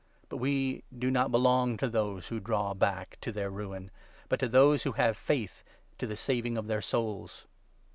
But 0.29 0.37
we 0.37 0.83
do 0.97 1.11
not 1.11 1.29
belong 1.29 1.77
to 1.77 1.87
those 1.87 2.29
who 2.29 2.39
draw 2.39 2.73
back, 2.73 3.19
to 3.21 3.31
their 3.31 3.51
Ruin, 3.51 3.91
39 3.91 3.91
but 4.29 4.39
to 4.39 4.47
those 4.47 4.81
who 4.81 4.93
have 4.93 5.15
faith, 5.15 5.63
to 5.99 6.07
the 6.07 6.15
saving 6.15 6.57
of 6.57 6.65
their 6.65 6.81
souls. 6.81 7.45